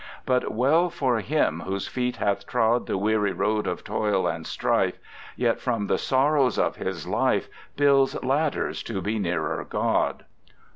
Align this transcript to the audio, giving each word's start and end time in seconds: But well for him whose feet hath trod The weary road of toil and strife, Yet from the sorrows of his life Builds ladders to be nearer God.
But 0.25 0.51
well 0.51 0.89
for 0.89 1.19
him 1.19 1.59
whose 1.59 1.87
feet 1.87 2.15
hath 2.15 2.47
trod 2.47 2.87
The 2.87 2.97
weary 2.97 3.33
road 3.33 3.67
of 3.67 3.83
toil 3.83 4.25
and 4.25 4.47
strife, 4.47 4.97
Yet 5.35 5.61
from 5.61 5.85
the 5.85 5.99
sorrows 5.99 6.57
of 6.57 6.77
his 6.77 7.05
life 7.05 7.47
Builds 7.77 8.15
ladders 8.23 8.81
to 8.81 8.99
be 8.99 9.19
nearer 9.19 9.63
God. 9.63 10.25